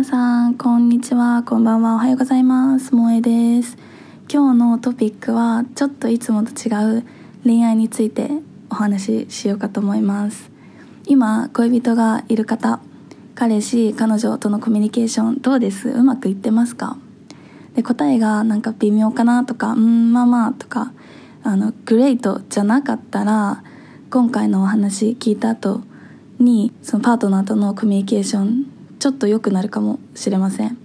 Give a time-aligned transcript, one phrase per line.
[0.00, 1.42] 皆さんこんにちは。
[1.42, 1.96] こんばんは。
[1.96, 2.92] おはようございます。
[2.92, 3.76] 萌えです。
[4.32, 7.04] 今日のトピックはちょっといつもと違う
[7.44, 8.30] 恋愛について
[8.70, 10.50] お話ししようかと思います。
[11.04, 12.80] 今恋人がいる方
[13.34, 15.90] 彼氏彼女とのコミュニケーションどうです？
[15.90, 16.96] うまくいってますか？
[17.74, 20.94] で答えがなんか微妙かなとかうんまあまあとか
[21.42, 23.62] あのグレートじゃなかったら
[24.08, 25.82] 今回のお話聞いた後
[26.38, 30.78] にそのパートナーとのコミュニケーションちょっと良くなるかもしれません。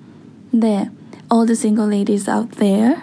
[0.54, 0.89] で
[1.30, 2.95] All the single ladies out there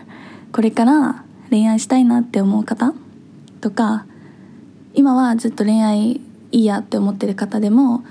[0.53, 2.95] これから恋愛したいなって思う方？
[3.61, 4.07] とか
[4.95, 6.21] 今はずっと恋愛い
[6.61, 8.05] いやって思ってる方でも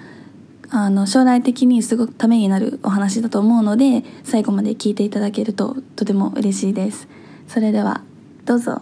[0.70, 7.08] あの将来的にすごくためになるお話だと思うので最後まで聞いていただけるととても嬉しいです。
[7.48, 8.02] それでは
[8.46, 8.82] どうぞ。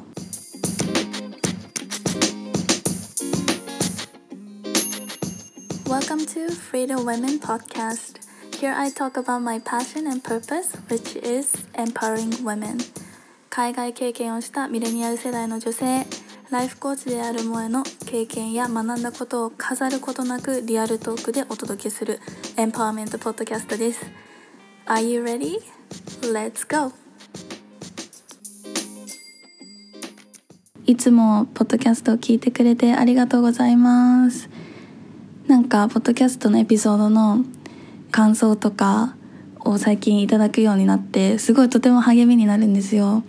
[6.50, 8.18] To Freedom Women Podcast.
[8.60, 12.78] Here I talk about my passion and purpose, which is empowering women.
[13.52, 16.08] 海外経験をしたミレニアル世代の女性、
[16.50, 22.20] ライフコーチである萌えの経験や学んだことを飾ることなくリアルトークでお届けする
[22.58, 24.02] エンパワーメントポッドキャストです。
[24.88, 25.60] Are you ready?
[26.22, 26.94] Let's go!
[30.88, 34.59] いつもポッドキャストを聞いてくれてありがとうございます。
[35.50, 37.44] なんかポッドキャストのエピソードの
[38.12, 39.16] 感想とか
[39.62, 43.24] を最近いただくようになってすごいとても励みになるんですよ。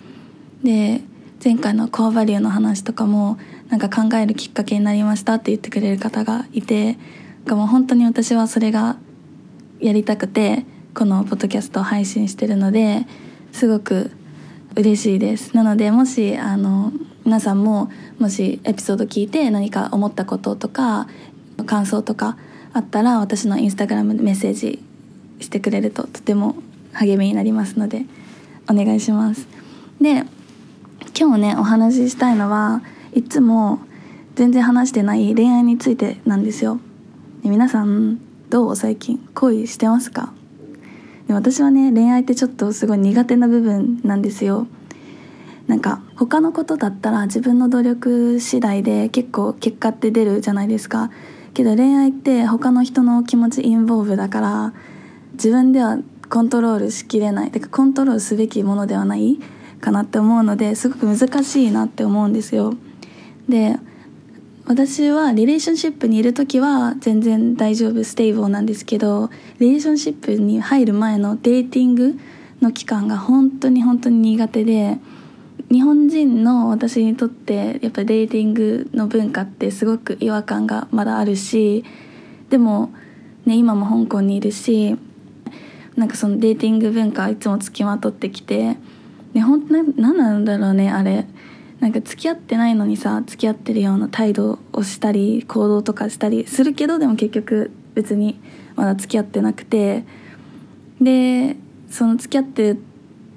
[0.62, 1.00] で
[1.42, 3.38] 前回のコアバリューの話とかも
[3.70, 6.98] なんか考えるきっかけになりましたって言ってくれる方がいて
[7.46, 8.98] なんもう本当に私はそれが
[9.80, 13.06] やりたくてこのポッドキャストを配信してるので
[13.52, 14.10] すごく
[14.76, 15.56] 嬉しいです。
[15.56, 16.92] なのでもしあの
[17.24, 21.06] 皆さんももしエピソード聞いて何か思ったこととか
[21.60, 22.36] の感想とか
[22.72, 24.82] あったら私のインスタグラムでメッセージ
[25.40, 26.56] してくれるととても
[26.92, 28.04] 励みになりますので
[28.68, 29.46] お願いします。
[30.00, 30.24] で
[31.18, 33.80] 今日ねお話ししたいのはいつも
[34.36, 36.80] 全然話してない恋愛についてなんですよ。
[37.42, 40.32] で皆さんどう最近恋してますか？
[41.26, 44.66] で私はね恋愛ってちょっとすごい苦手な部分なんですよ。
[45.66, 51.10] なんか他のことだったら自分の努力次第で結構結果って出るじゃないですか。
[51.60, 54.72] けど恋愛って他の人の気持ちインボーブだから
[55.34, 55.98] 自分では
[56.30, 57.50] コントロールしきれない。
[57.50, 59.38] てかコントロールすべきものではない
[59.78, 62.74] かなって思うのですごく難しいなって思うんですよ。
[63.46, 63.78] で
[64.64, 69.28] 私はリレーションシップにいる時は全然大丈夫ステイボーなんですけど
[69.58, 72.18] リレーションシップに入る前のデーティング
[72.62, 74.98] の期間が本当に本当に苦手で
[75.70, 81.84] 日本人の私にとってやっぱりデーティングの文化ってすごく違和感がまだあるし
[82.48, 82.92] でも、
[83.46, 84.96] ね、今も香港にいるし
[85.96, 88.76] なんかそのデーティング文化いつもつきまとってきて
[89.32, 91.26] ね本当何なんだろうねあれ。
[91.78, 98.38] なんか付き合ってないのにさ付き合ってるような態度をしたり行動とかしたりするけどでも結局別に
[98.76, 100.04] まだ付き合ってなくて。
[101.00, 101.56] で
[101.88, 102.82] その付き合ってる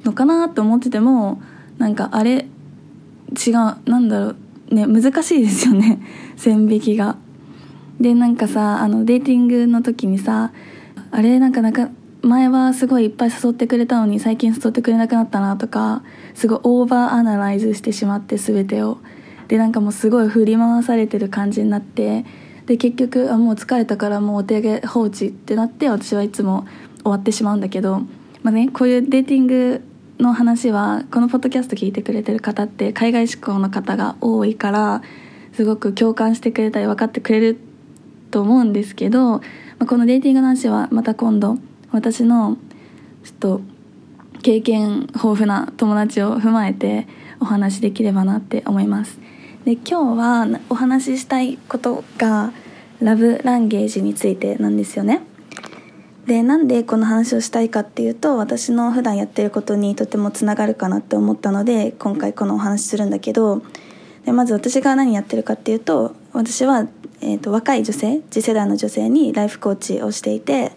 [0.03, 1.41] のかなと思ってても
[1.83, 2.45] なんかあれ
[3.45, 4.35] 違うなんだろ
[4.71, 5.99] うね難しいですよね
[6.38, 7.17] 線引きが。
[7.99, 10.51] でなんかさあの dating の時にさ
[11.11, 11.89] あれなんかなんか
[12.22, 18.97] 前はすごいいっぱい誘ってくれたのに最近誘ってくれなくなったなとかすごい overanalyze してしまって全てを
[19.49, 22.25] でなんかもうすごい振り回されてる感じになって
[22.66, 26.66] で結局あもう疲れたからもうお手上げ放置ってなって私はいつも
[27.03, 27.99] 終わってしまうんだけど
[28.41, 29.81] まあねこういうデーティング
[30.19, 35.01] の話はこのポッドキャスト聞いてくれてる方って海外志向の方が多いから
[35.53, 37.59] すごく共感してくれたり分かってくれる
[38.31, 39.41] と思うんですけど、ま
[39.79, 41.57] あ、このデーティングの話はまた今度
[41.91, 42.57] 私の
[43.23, 43.62] ちょっと
[44.41, 47.07] 経験豊富な友達を踏まえて
[47.40, 49.19] お話できればなって思います。
[49.66, 52.52] で今日はお話ししたいことが
[53.00, 55.22] ラブランゲージについてなんですよね。
[56.25, 63.61] でなんでこの話をしたいかっていうと私の普段やってることにとてもつながるかなって思ったので今回このお話するんだけど
[64.25, 66.87] でまず私が何やってるかっていうと私は、
[67.20, 70.72] えーと、若い女性次世代の女性にライフコーチをしていて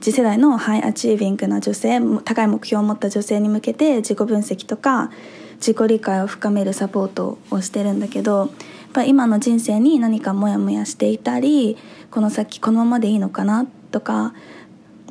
[0.00, 5.10] 次世代のハイアチービングな女性高い目標を持った女性に向けて自己分析とか
[5.56, 8.48] 自己理解を深めるサポートをしてるんだけどやっ
[8.94, 11.76] ぱ今の人生に何かモヤモヤしていたり
[12.10, 14.34] この先このままでいいのかなってとか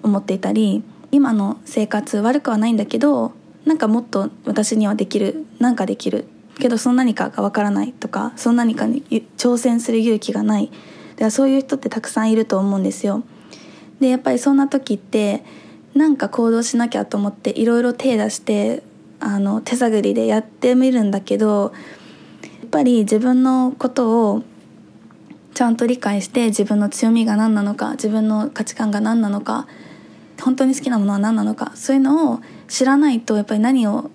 [0.04, 3.34] 思っていたり今の生活悪くはないんだけど
[3.66, 6.28] なんかもっと私にはできるなんかできる
[6.60, 9.04] けどその何かがわからないとかその何かに
[9.38, 10.68] 挑戦する勇気がない。
[10.68, 13.24] だからそういう人ってたくさんいると思うんですよ。
[14.00, 15.44] でやっぱりそんな時って
[15.94, 18.84] なんか行動しなきゃと思っていろいろ手出して
[19.20, 21.74] あの手探りでやってみるんだけど
[22.44, 24.44] やっぱり自分のことを
[25.60, 29.68] ちゃんと理解して自分の強みが何なのか自分の価値観が何なのか
[30.40, 32.40] 本当に好きなものは何なのかそういうのを
[32.70, 34.10] 知らないとやっぱり何を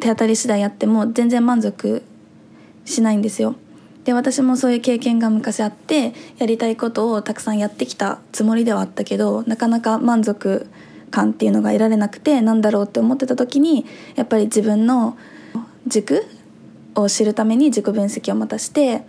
[0.00, 2.02] 手当たり次第やっても全然満足
[2.84, 3.54] しないんですよ。
[4.02, 10.66] で私もそういう経験が昔あってやりたいことをたくさんやってきたつもりではあったけどなかなか満足
[11.12, 13.86] 感っていうのが得られなくてなんだろうって思ってた時に
[14.16, 15.16] やっぱり自分の
[15.86, 16.26] 軸
[16.96, 19.06] を知るために自己分析をまたして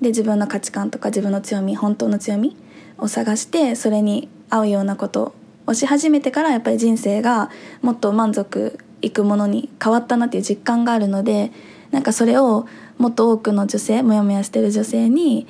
[0.00, 2.56] で自分の価値観とか自分の強み本当の強み
[2.98, 5.34] を探してそれに合うようなこと
[5.66, 7.50] をし始めてからやっぱり人生が
[7.82, 11.50] もっと満足いくものに変わったなっていう実感があるので
[11.90, 12.66] なんかそれを
[12.98, 15.46] もっと多くの女性モヤモヤしてる女性に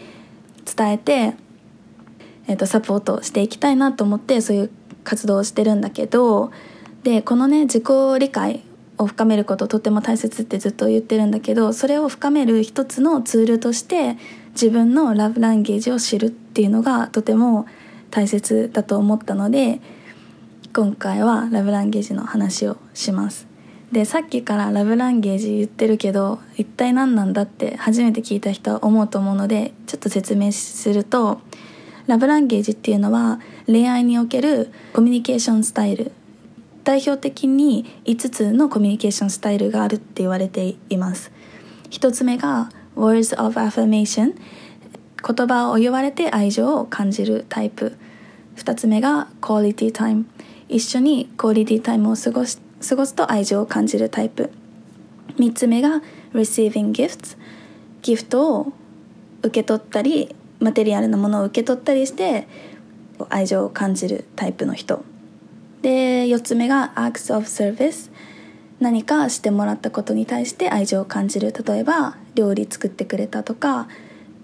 [0.64, 1.34] 伝えて、
[2.48, 4.70] えー、とサポートしていきたいなと思ってそういう
[5.04, 6.50] 活動をしてるんだけど
[7.04, 7.84] でこのね自己
[8.19, 8.64] 理解
[8.98, 14.16] を深めることとても大切ってずっと言ってるんだけどそれを深める一つのツールとして
[14.52, 17.66] 自分のラブランゲージを知るっていうのがとても
[18.10, 19.81] 大切だと思ったので
[20.75, 23.46] 今回はラブランゲージの話をします。
[23.93, 31.40] でさっきからラブランゲージ言ってるけど一体何なんだって初めて聞いた人は思うと思うのでちょっと説明すると
[32.06, 36.12] ラブランゲージっていうのは恋愛におけるコミュニケーションスタイル
[36.86, 41.32] 代表的に5つのコミュニケーションスタイルがあるって言われています。
[41.90, 44.34] 1つ目が Words of Affirmation
[45.26, 47.96] 言葉を言われて愛情を感じるタイプ。
[48.54, 50.26] 2つ目が Quality Time
[50.68, 54.52] 一緒にクオリティタイムを過ごし過ごすと愛情を感じるタイプ。
[55.38, 56.02] 3つ目が
[56.34, 57.36] Receiving Gifts
[58.02, 58.72] ギフトを
[59.42, 62.46] 受け取ったりマテリアルなものを受け取ったりして
[63.28, 65.02] 愛情を感じるタイプの人。
[65.82, 68.11] で4つ目が Acts of Service
[68.81, 71.52] 何かしてもらったことに対して愛情を感じる。
[71.52, 73.88] 例えば料理作ってくれたとか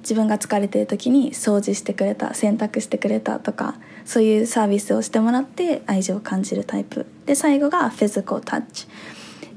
[0.01, 7.07] 自分が疲れてる時に掃除してくれた洗濯してくれたとかそういうサービスをしてもらって愛情を感じるタイプ。
[7.27, 8.87] で最後がフィジカルタッチ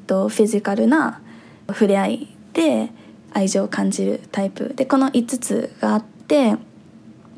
[0.07, 1.21] とフィジカルな
[1.67, 2.89] 触れ合いで
[3.33, 4.73] 愛情を感じるタイプ。
[4.75, 6.57] でこの5つがあって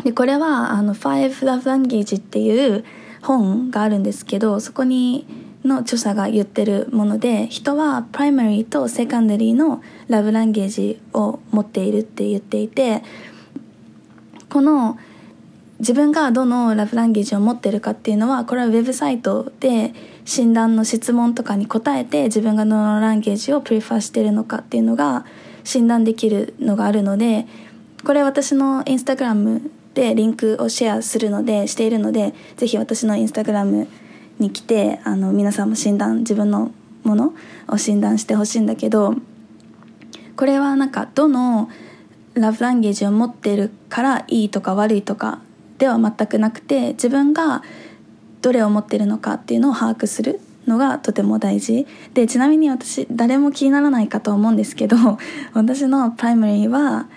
[0.04, 2.84] でこれはあの「Five Love Language」っていう
[3.22, 5.26] 本があるんですけどそこに
[5.64, 13.04] の著者が言ってるもので人はプライマリーとセカンダリーのラブランゲージを持っているって言っていて
[14.50, 14.98] この
[15.80, 19.94] 自分がどのラブランゲージを持ってるかっていうのはこれはウェブサイトで
[20.26, 25.26] 診断の質問とかに答えて自分がどのランゲージをプリファーしてるのかっていうのが
[25.64, 27.46] 診断できるのがあるので
[28.04, 33.88] これ私のインスタグラムでリンクをシェアするのでしているのでぜひ私のインスタグラム
[34.38, 36.72] に来てあの皆さんも診断自分の
[37.04, 37.34] もの
[37.68, 39.16] を診断してほしいんだけど
[40.36, 41.72] これはなんかどの
[42.36, 45.42] ラブランゲージを持ってるからいいとか悪いとか
[45.80, 47.64] では全くなくて自分が
[48.44, 51.88] どれを持ってるのかっていうのを把握するのがとても大事。
[52.14, 54.96] でちなみに私誰も気にならないかと思うんですけど
[55.54, 57.08] 私のプライマリーは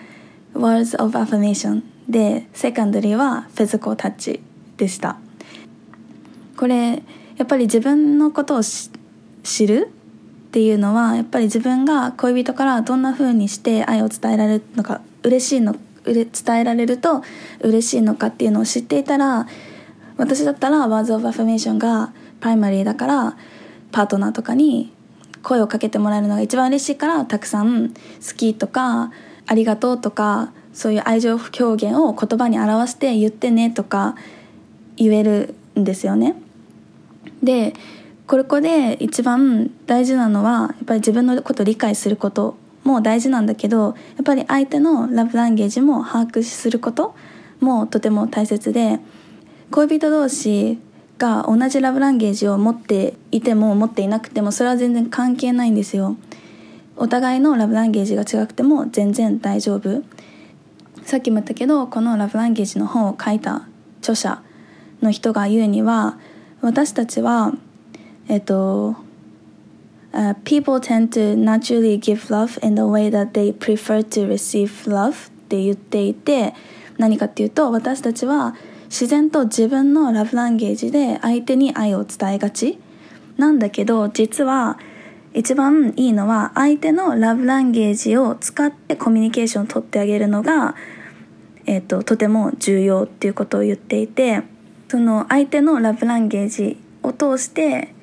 [0.55, 4.39] Words of Affirmation でセカンダリーは Physical Touch
[4.77, 5.17] でした。
[6.57, 7.01] これ
[7.37, 9.89] やっぱり自分のことを知る
[10.49, 17.23] っていうのはやっぱり自分が恋人からどんな風にして愛を伝えられるのか嬉しいの伝えられると
[17.61, 19.47] 嬉しいのかっていうのを知っていたら
[20.17, 23.37] 私だったら Words of Affirmation がプライマリーだから
[23.91, 24.93] パートナーとかに
[25.41, 27.95] 声をかけてもらえるのが一番嬉しいからたくさん好
[28.35, 29.11] きとか
[29.47, 34.15] ありがとうとかそういう愛情表現を言葉に表して言ってねとか
[34.95, 36.35] 言えるんですよね。
[37.43, 37.73] で
[38.27, 47.13] ここで一番大事なのはやっぱり自分のことを理解することも大事なんだけどやっぱり相手のラブランゲージも把握すること
[47.59, 48.99] もとても大切で
[49.69, 50.79] 恋人同士
[51.17, 56.15] が同じラブランゲージを持っていても持っていなくてもそれは全然関係ないんですよ
[56.95, 60.03] お互いのラブランゲージが違くても全然大丈夫
[61.11, 63.67] さっきも言ったけどこのラブランゲージの本を書いた
[63.99, 64.41] 著者
[65.01, 66.17] の人が言うには
[66.61, 67.51] 私たちは
[68.29, 68.95] えっと
[70.13, 74.89] Uh, people tend to naturally give love in the way that they prefer to receive
[74.89, 76.53] love って言っていて
[76.97, 82.77] 何かっていうと私たちは自然と自分のラブランゲージで相手に愛を伝えがち
[83.37, 84.77] なんだけど実は
[85.33, 90.75] 一番いいのは相手のラブランゲージを使ってコミュニケーションを取ってあげるのが、
[91.65, 94.41] えーと、とても重要っていうことを言っていて
[94.89, 97.93] その相手のラブランゲージを通して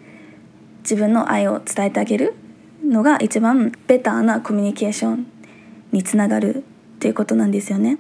[0.82, 2.34] 自分の愛を伝えてあげる
[2.84, 5.26] のが一番ベターなコミュニケーション
[5.92, 6.64] につながる
[6.96, 7.98] っていうことなんですよね。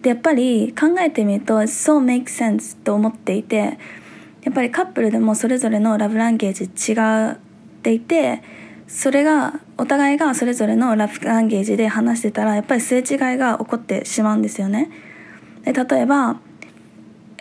[0.00, 3.78] でやっぱり考えてみると「so make sense」と思っていて
[4.42, 7.38] やっぱりカップルでもそれぞれのラブランゲージ違っ
[7.82, 8.42] ていて
[8.92, 14.90] それがお互いがそれぞれのラブランゲージで話してたらやっぱりすれ違いが起こってしまうんですよね。
[15.64, 16.36] で例えば、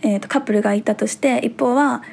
[0.02, 2.04] えーと、カップルがいたとして一方は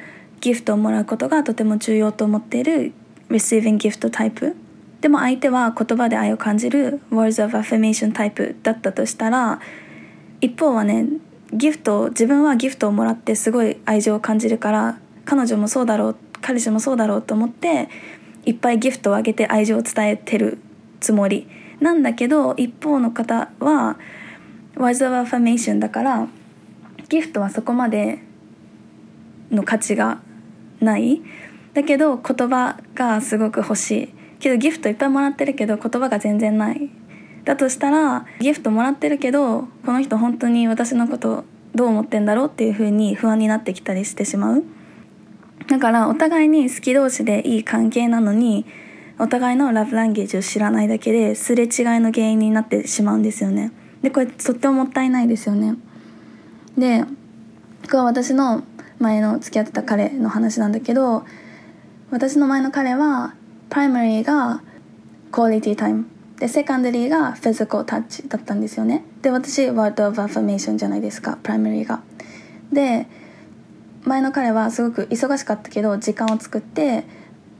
[0.41, 2.91] ギフトをもらうことがとても重要と思っている
[3.29, 4.57] Receiving Gift タイプ
[4.99, 9.61] でも相手は言葉で愛を感じる Words of Affirmation タイプだったとしたら
[10.41, 11.07] 一方はね
[11.53, 17.89] ギフト自分はギフトをもらってすごい愛情を感じるから彼女もそうだろう彼氏もそうだろうと思って
[18.45, 20.59] いっぱいギフトをあげて愛情を伝えてる
[20.99, 21.47] つもり
[21.79, 23.97] なんだけど一方の方は
[24.75, 26.27] Words of Affirmation だから
[27.09, 28.19] ギフトはそこまで
[29.51, 30.21] の価値が
[30.79, 31.21] ない。
[31.73, 34.09] だけど言葉がすごく欲しい。
[34.39, 36.89] けどギフトいっぱいもらってるけど言葉が全然ない。
[37.45, 44.63] だとしたらギフトもらってるけどこの人本当に私のことどう思ってんだろうっていう風に不安になってきたりしてしまう。
[45.69, 48.65] だからお互いに好き同士でいい関係なのに
[49.19, 53.71] お互いの love language を知らないだけですれ違いの原因になってしまうんですよね。
[54.01, 55.75] でこれとってももったいないですよね。
[56.77, 58.63] でこれは私の
[58.97, 61.23] 前の付き合ってた彼の話なんだけど
[62.09, 63.35] 私の前の彼は
[63.69, 64.63] primary が
[65.31, 66.05] quality time
[66.39, 69.03] で secondary が physical touch だったんですよね。
[69.21, 72.01] で私 word of affirmation じゃないですか primary が。
[72.71, 73.05] で
[74.03, 77.03] 前の彼はすごく忙しかったけど時間を作って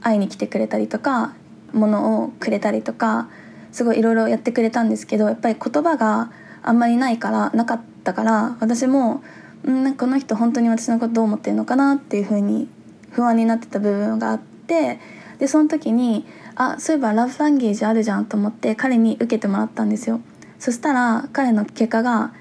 [0.00, 1.34] 会いに来てくれたりとか
[1.72, 3.28] 物をくれたりとか
[3.72, 6.32] すごいいろいろやってくれたんですけどやっぱり言葉が
[6.62, 9.22] あんまりないからなかったから私も
[9.68, 12.68] んこの人本当に私のことどう思ってるのかなっていうふうに
[13.10, 14.98] 不安になってた部分があって
[15.38, 20.20] でその時にあそういえばラブランゲージあるじゃんと思って彼に受けてもらったんですよ。
[20.58, 22.34] そしたら彼の結果が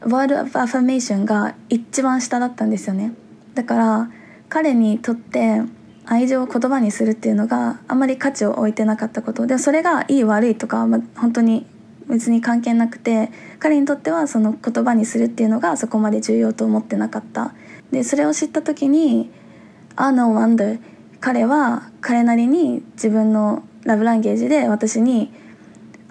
[0.00, 3.12] ワード・アファメーションが一番下だったんですよね。
[3.54, 4.10] だから
[4.48, 5.62] 彼にとって
[6.04, 9.46] 愛情を言葉にするっていうのがあんまり価値を置いてなかったこと。
[9.46, 11.66] でそれがいい悪いとかは本当に
[12.08, 17.54] 別に関係なくて彼にとってはその言葉にするっていうのがそこまで重要と思ってなかった。
[17.90, 19.30] でそれを知った時に
[19.96, 20.78] 「あ no wonder」
[21.20, 25.32] 彼は彼なりに自分のラブランゲージで私に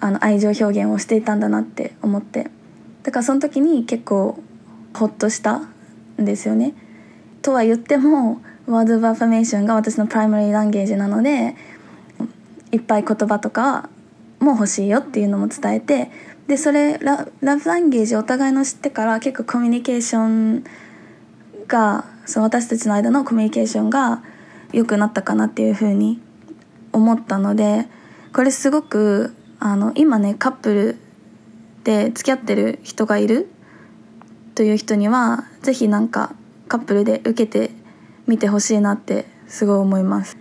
[0.00, 2.50] あの愛情表現をしていたんだなって思って。
[3.06, 4.36] だからその時に結構
[4.92, 6.74] ホッとしたんですよね。
[7.40, 11.54] とは言ってもワード・オブ・アファメーションが私のプライマリーランゲージなので
[12.72, 13.88] いっぱい言葉とか
[14.40, 16.10] も欲しいよっていうのも伝えて
[16.48, 20.64] でそれララブランゲージお互いの知ってから結構コミュニケーション
[21.68, 24.24] がその私たちの間のコミュニケーションが
[24.72, 26.20] 良くなったかなっていうふうに
[26.92, 27.86] 思ったので
[28.32, 31.05] これすごくあの今ねカップル
[31.86, 33.48] で付き合ってる人がいる
[34.56, 36.34] という人には是非なんか
[36.66, 37.70] カップルで受けて
[38.26, 40.36] みてほしいなってすごい思います。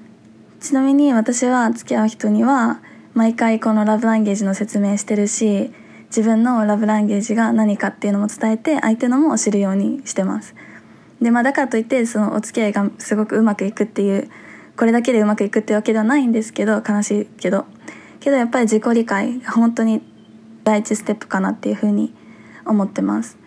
[0.59, 2.81] ちなみに私は付き合う人には
[3.13, 5.71] 毎回このラブランゲージの説明してるし
[6.07, 10.55] 自分のラブランゲージが何かっていうのも伝えて相手のも知るようにしてます。
[11.21, 14.31] でまあだからといってそのお付き合いがすごくうまくいくっていう
[14.75, 17.65] これだけでうまくいくってわけではないんですけど悲しいけど。
[18.19, 20.01] けどやっぱり自己理解が本当に
[20.65, 22.13] 第一ステップかなっていうふうに
[22.65, 23.37] 思ってます。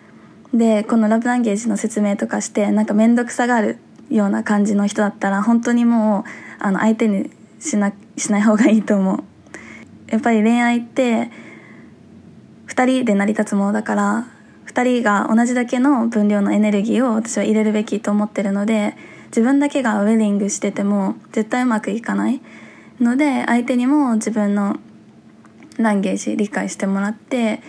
[0.53, 3.77] でこのラブランゲージの説明とかしてなんか面倒くさがある
[4.09, 9.23] ような感じの人だったら本当にもうあの相手にしなしない方がいいと思う。
[10.07, 11.29] やっぱり恋愛って
[12.67, 14.27] 2人で成り立つものだから
[14.65, 18.95] 2人が同じだけの分量のエネルギーを私は入れるべきと思ってるので
[19.27, 22.41] 自分だけがウェディングしてても絶対うまくいかない
[22.99, 24.77] ので相手にも自分の
[25.79, 27.61] ランゲージ理解してもらって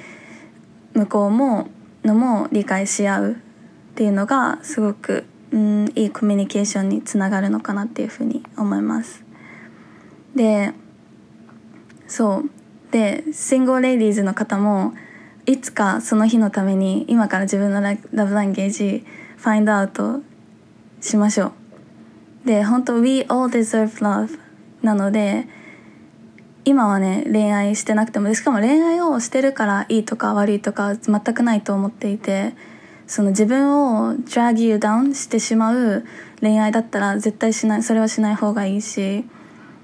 [0.95, 1.69] 向こうも
[2.05, 3.37] のも理解し合うっ
[3.95, 9.25] ていうのがすごくうんいいコミュニケーションにつながるのかなっていうふうに思います。
[10.35, 10.73] で
[12.07, 12.50] そう
[12.93, 14.95] でシンゴーレイディーズの方も
[15.47, 19.05] いつかその日のために今から自分のラブランゲージ
[19.37, 20.21] ファインドアウト
[21.00, 21.52] しましょ
[22.45, 24.38] うで本当 We all deserve love
[24.83, 25.47] なので
[26.64, 32.55] 今はね恋愛してなくてもしかも恋愛をしてるからいいとか悪いとか全くないと思っていて
[33.07, 36.05] その自分を drag you down してしまう
[36.40, 39.25] 恋愛だったら絶対しないそれはしない方がいいし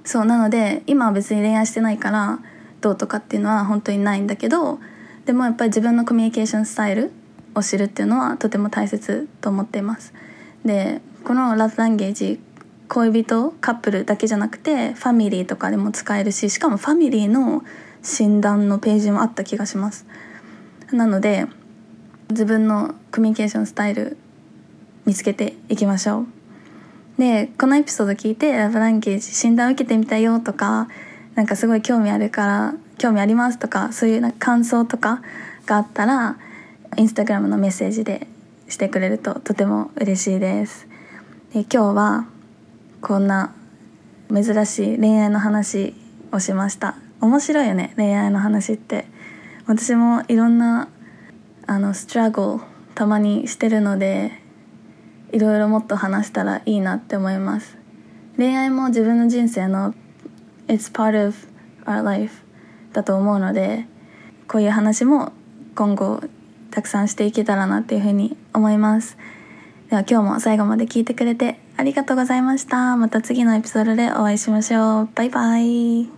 [0.05, 2.39] そうなので今は別に恋愛してないから
[2.81, 4.79] どうとかっていうのは本当にないんだけど
[5.25, 7.11] でもやっぱり自分のコミュニケーションスタイル
[7.55, 10.15] を知るっていうのはとても大切と思っています。
[10.65, 12.39] でこのラブランゲージ
[12.89, 17.63] 恋人カップルだけじゃなくてファミリーとかでも使えるししかもファミリーの
[18.03, 20.07] 診断のページもあった気がします。
[20.93, 21.47] なので
[22.31, 24.17] 自分のコミュニケーションスタイル
[25.05, 26.27] 見つけていきましょう。
[27.19, 30.89] でこのエピソード聞いてラブランゲージ診断受けてみたよとか
[31.35, 35.23] なんかすごい興味あるから興味ありますとかそういうな感想とか
[35.65, 36.37] があったら
[36.97, 38.27] インスタグラムのメッセージで
[38.69, 40.87] してくれるととても嬉しいです。
[41.53, 42.27] で今日は
[43.07, 43.55] こんな
[44.35, 45.95] 珍しい恋愛の話
[46.33, 46.97] をしました。
[47.21, 49.07] 面白いよね恋愛の話って。
[49.65, 50.89] 私もいろんな
[51.69, 52.61] あのストラゴ
[52.97, 54.33] たまにしてるので
[55.31, 57.79] いろいろもっと話したらいいなって思います。
[58.37, 59.95] 恋愛も自分の人生の
[60.67, 61.37] It's part of
[61.85, 62.43] our life
[62.93, 63.87] だと思うので
[64.49, 65.33] こういう話も
[65.77, 66.25] 今後
[66.73, 69.17] たくさんしていけたらなっていうふうに思います。
[69.91, 72.97] では今日も最後まで聞いてくれてありがとうございました。
[72.97, 75.09] また次のエピソードでお会いしましょう。
[75.15, 76.16] バイバイ。